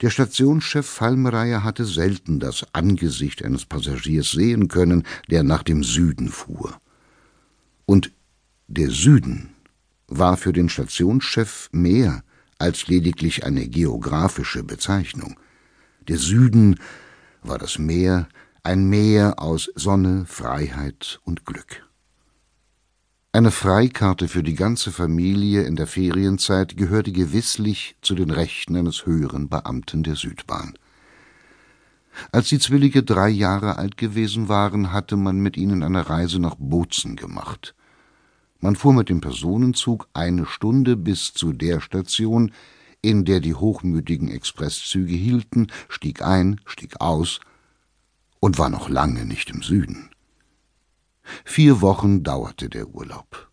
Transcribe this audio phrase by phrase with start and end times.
[0.00, 6.28] Der Stationschef Fallmeier hatte selten das Angesicht eines Passagiers sehen können, der nach dem Süden
[6.28, 6.80] fuhr.
[7.86, 8.10] Und
[8.66, 9.50] der Süden
[10.08, 12.24] war für den Stationschef mehr
[12.58, 15.38] als lediglich eine geografische Bezeichnung.
[16.08, 16.80] Der Süden
[17.42, 18.28] war das Meer,
[18.62, 21.86] ein Meer aus Sonne, Freiheit und Glück.
[23.34, 29.06] Eine Freikarte für die ganze Familie in der Ferienzeit gehörte gewisslich zu den Rechten eines
[29.06, 30.74] höheren Beamten der Südbahn.
[32.30, 36.54] Als die Zwillinge drei Jahre alt gewesen waren, hatte man mit ihnen eine Reise nach
[36.60, 37.74] Bozen gemacht.
[38.60, 42.52] Man fuhr mit dem Personenzug eine Stunde bis zu der Station,
[43.02, 47.40] in der die hochmütigen Expresszüge hielten, stieg ein, stieg aus
[48.38, 50.13] und war noch lange nicht im Süden.
[51.44, 53.50] Vier Wochen dauerte der Urlaub.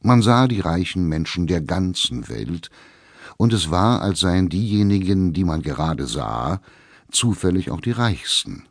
[0.00, 2.70] Man sah die reichen Menschen der ganzen Welt,
[3.36, 6.60] und es war, als seien diejenigen, die man gerade sah,
[7.10, 8.66] zufällig auch die reichsten.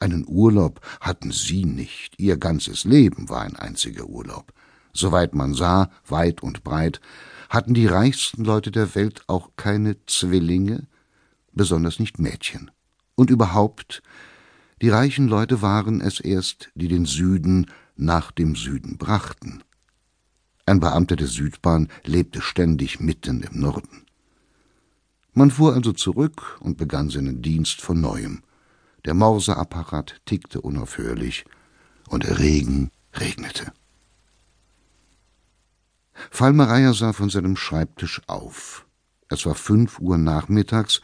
[0.00, 4.52] Einen Urlaub hatten sie nicht, ihr ganzes Leben war ein einziger Urlaub.
[4.92, 7.00] Soweit man sah, weit und breit,
[7.48, 10.86] hatten die reichsten Leute der Welt auch keine Zwillinge,
[11.52, 12.70] besonders nicht Mädchen.
[13.16, 14.02] Und überhaupt
[14.80, 19.62] die reichen Leute waren es erst, die den Süden nach dem Süden brachten.
[20.66, 24.04] Ein Beamter der Südbahn lebte ständig mitten im Norden.
[25.32, 28.42] Man fuhr also zurück und begann seinen Dienst von neuem.
[29.04, 31.44] Der Morseapparat tickte unaufhörlich
[32.08, 33.72] und der Regen regnete.
[36.30, 38.84] Fallmereier sah von seinem Schreibtisch auf.
[39.28, 41.00] Es war fünf Uhr nachmittags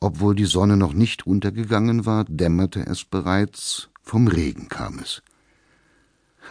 [0.00, 5.22] obwohl die Sonne noch nicht untergegangen war, dämmerte es bereits, vom Regen kam es.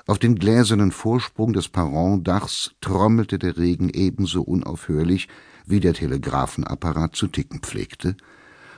[0.06, 5.28] Auf den gläsernen Vorsprung des Perrondachs trommelte der Regen ebenso unaufhörlich,
[5.66, 8.16] wie der Telegraphenapparat zu ticken pflegte,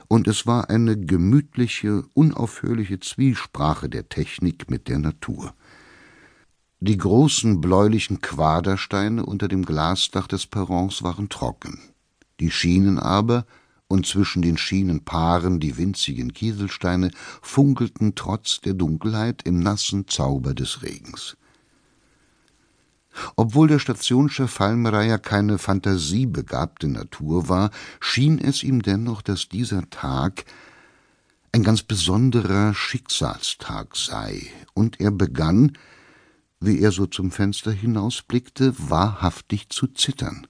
[0.08, 5.54] und es war eine gemütliche, unaufhörliche Zwiesprache der Technik mit der Natur.
[6.80, 11.78] Die großen bläulichen Quadersteine unter dem Glasdach des Perrons waren trocken,
[12.40, 13.46] die Schienen aber
[13.92, 17.10] und zwischen den Schienenpaaren die winzigen Kieselsteine
[17.42, 21.36] funkelten trotz der Dunkelheit im nassen Zauber des Regens.
[23.36, 27.70] Obwohl der Stationschef Fallmeier keine fantasiebegabte Natur war,
[28.00, 30.46] schien es ihm dennoch, dass dieser Tag
[31.52, 35.76] ein ganz besonderer Schicksalstag sei, und er begann,
[36.60, 40.46] wie er so zum Fenster hinausblickte, wahrhaftig zu zittern.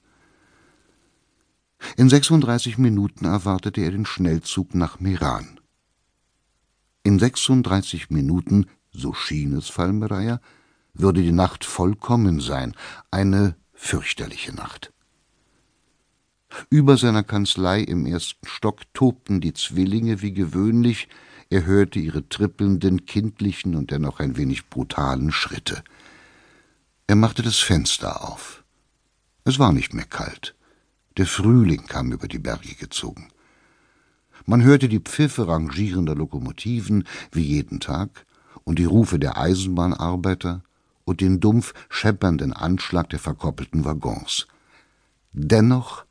[1.97, 5.61] In 36 Minuten erwartete er den Schnellzug nach Meran.
[7.03, 10.41] In 36 Minuten, so schien es Fallmeier,
[10.95, 12.75] würde die Nacht vollkommen sein,
[13.11, 14.93] eine fürchterliche Nacht.
[16.71, 21.09] Über seiner Kanzlei im ersten Stock tobten die Zwillinge wie gewöhnlich,
[21.51, 25.83] er hörte ihre trippelnden, kindlichen und dennoch ein wenig brutalen Schritte.
[27.07, 28.65] Er machte das Fenster auf.
[29.45, 30.55] Es war nicht mehr kalt.
[31.17, 33.29] Der Frühling kam über die Berge gezogen.
[34.47, 38.27] Man hörte die Pfiffe rangierender Lokomotiven wie jeden Tag
[38.65, 40.63] und die Rufe der Eisenbahnarbeiter
[41.05, 44.47] und den dumpf scheppernden Anschlag der verkoppelten Waggons.
[45.33, 46.05] Dennoch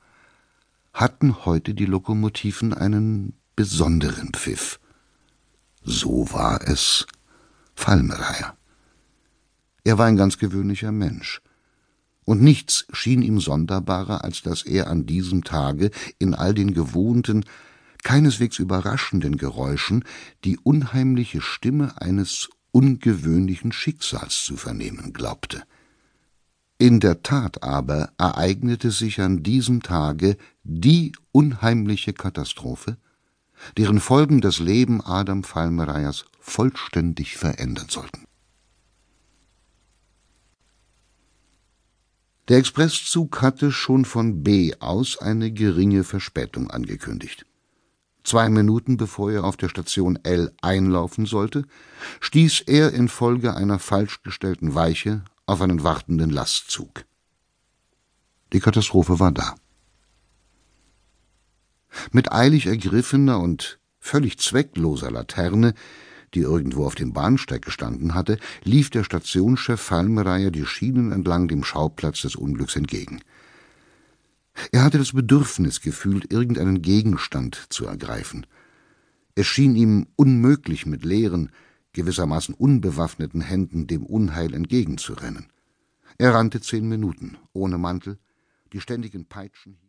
[0.93, 4.79] hatten heute die Lokomotiven einen besonderen Pfiff.
[5.83, 7.07] So war es
[7.75, 8.55] Fallmeier.
[9.83, 11.41] Er war ein ganz gewöhnlicher Mensch
[12.25, 17.45] und nichts schien ihm sonderbarer, als dass er an diesem Tage in all den gewohnten,
[18.03, 20.03] keineswegs überraschenden Geräuschen
[20.43, 25.63] die unheimliche Stimme eines ungewöhnlichen Schicksals zu vernehmen glaubte.
[26.77, 32.97] In der Tat aber ereignete sich an diesem Tage die unheimliche Katastrophe,
[33.77, 38.25] deren Folgen das Leben Adam Fallmeiers vollständig verändern sollten.
[42.47, 47.45] Der Expresszug hatte schon von B aus eine geringe Verspätung angekündigt.
[48.23, 51.65] Zwei Minuten bevor er auf der Station L einlaufen sollte,
[52.19, 57.05] stieß er infolge einer falsch gestellten Weiche auf einen wartenden Lastzug.
[58.53, 59.55] Die Katastrophe war da.
[62.11, 65.73] Mit eilig ergriffener und völlig zweckloser Laterne
[66.33, 71.63] die irgendwo auf dem Bahnsteig gestanden hatte, lief der Stationschef Fallmeier die Schienen entlang dem
[71.63, 73.21] Schauplatz des Unglücks entgegen.
[74.71, 78.45] Er hatte das Bedürfnis gefühlt, irgendeinen Gegenstand zu ergreifen.
[79.35, 81.51] Es schien ihm unmöglich, mit leeren,
[81.93, 85.47] gewissermaßen unbewaffneten Händen dem Unheil entgegenzurennen.
[86.17, 88.19] Er rannte zehn Minuten, ohne Mantel,
[88.73, 89.79] die ständigen Peitschen